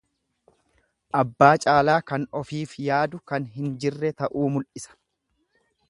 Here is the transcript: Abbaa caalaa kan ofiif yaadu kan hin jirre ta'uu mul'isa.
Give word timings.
Abbaa 1.19 1.49
caalaa 1.65 1.99
kan 2.11 2.25
ofiif 2.41 2.73
yaadu 2.87 3.23
kan 3.33 3.47
hin 3.59 3.69
jirre 3.85 4.13
ta'uu 4.23 4.51
mul'isa. 4.57 4.99